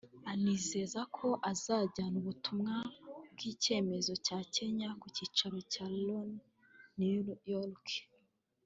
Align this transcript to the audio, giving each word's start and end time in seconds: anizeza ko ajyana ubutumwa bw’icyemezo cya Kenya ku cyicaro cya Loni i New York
anizeza 0.31 1.01
ko 1.15 1.27
ajyana 1.51 2.15
ubutumwa 2.21 2.73
bw’icyemezo 3.33 4.13
cya 4.25 4.39
Kenya 4.55 4.89
ku 4.99 5.05
cyicaro 5.15 5.57
cya 5.73 5.85
Loni 6.05 6.37
i 6.39 6.41
New 7.27 7.27
York 7.53 7.87